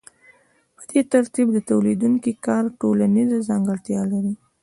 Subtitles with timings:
[0.75, 4.33] په دې ترتیب د تولیدونکي کار ټولنیزه ځانګړتیا لري